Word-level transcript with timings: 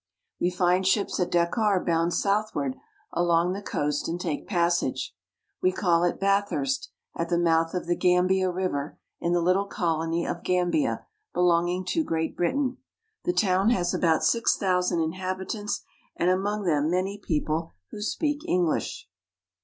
^^H 0.01 0.03
We 0.41 0.49
find 0.49 0.83
ships 0.87 1.19
at 1.19 1.29
Dakar 1.29 1.85
bound 1.85 2.15
southward 2.15 2.75
along 3.13 3.53
the 3.53 3.61
^^* 3.61 3.63
coast, 3.65 4.07
and 4.07 4.19
take 4.19 4.47
passage. 4.47 5.13
We 5.61 5.71
cal! 5.71 6.03
at 6.05 6.19
Bathurst 6.19 6.89
(bath'erst), 7.15 7.21
at 7.21 7.31
r 7.31 7.37
the 7.37 7.43
mouth 7.43 7.75
of 7.75 7.85
the 7.85 7.95
Gambia 7.95 8.47
(gam'bi 8.47 8.49
a) 8.49 8.51
River, 8.51 8.97
in 9.19 9.33
the 9.33 9.41
little 9.41 9.65
L 9.65 9.69
colony 9.69 10.25
of 10.25 10.41
Gambia, 10.41 11.05
belonging 11.35 11.85
to 11.89 12.03
Great 12.03 12.35
Britain. 12.35 12.77
The 13.25 13.33
town 13.33 13.69
^^1 13.69 13.73
has 13.73 13.93
about 13.93 14.23
six 14.23 14.57
thousand 14.57 15.01
inhabitants, 15.01 15.83
and 16.15 16.31
among 16.31 16.63
them 16.63 16.89
many 16.89 17.19
^^H 17.19 17.21
people 17.21 17.73
who 17.91 18.01
speak 18.01 18.41
English. 18.47 19.07